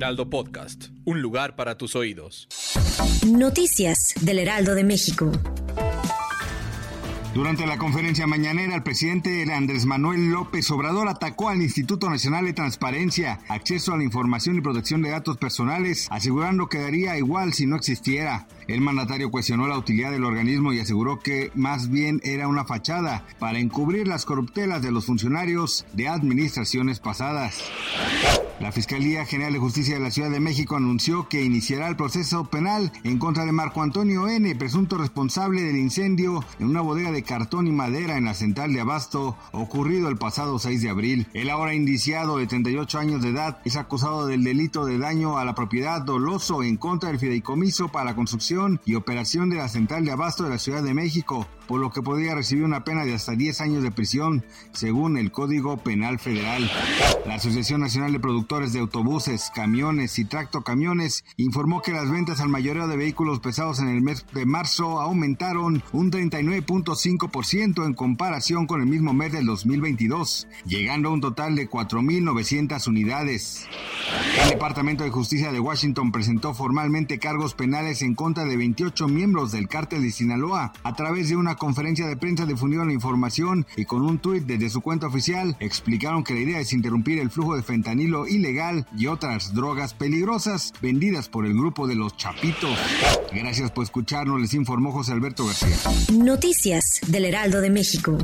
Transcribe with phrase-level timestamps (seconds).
[0.00, 2.48] Heraldo Podcast, un lugar para tus oídos.
[3.26, 5.30] Noticias del Heraldo de México.
[7.34, 12.54] Durante la conferencia mañanera, el presidente Andrés Manuel López Obrador atacó al Instituto Nacional de
[12.54, 17.66] Transparencia, Acceso a la Información y Protección de Datos Personales, asegurando que daría igual si
[17.66, 18.48] no existiera.
[18.68, 23.26] El mandatario cuestionó la utilidad del organismo y aseguró que más bien era una fachada
[23.38, 27.62] para encubrir las corruptelas de los funcionarios de administraciones pasadas.
[28.60, 32.44] La Fiscalía General de Justicia de la Ciudad de México anunció que iniciará el proceso
[32.44, 37.22] penal en contra de Marco Antonio N., presunto responsable del incendio en una bodega de
[37.22, 41.26] cartón y madera en la central de Abasto, ocurrido el pasado 6 de abril.
[41.32, 45.46] El ahora indiciado de 38 años de edad es acusado del delito de daño a
[45.46, 50.04] la propiedad doloso en contra del fideicomiso para la construcción y operación de la central
[50.04, 53.14] de Abasto de la Ciudad de México, por lo que podría recibir una pena de
[53.14, 56.68] hasta 10 años de prisión, según el Código Penal Federal.
[57.26, 62.48] La Asociación Nacional de Productores de Autobuses, Camiones y Tractocamiones informó que las ventas al
[62.48, 68.80] mayoreo de vehículos pesados en el mes de marzo aumentaron un 39.5% en comparación con
[68.80, 73.68] el mismo mes del 2022, llegando a un total de 4.900 unidades.
[74.42, 79.52] El Departamento de Justicia de Washington presentó formalmente cargos penales en contra de 28 miembros
[79.52, 83.84] del cártel de Sinaloa a través de una conferencia de prensa difundieron la información y
[83.84, 87.54] con un tuit desde su cuenta oficial explicaron que la idea es interrumpir el flujo
[87.54, 92.76] de fentanilo ilegal y otras drogas peligrosas vendidas por el grupo de los Chapitos.
[93.32, 95.76] Gracias por escucharnos, les informó José Alberto García.
[96.14, 98.16] Noticias del Heraldo de México.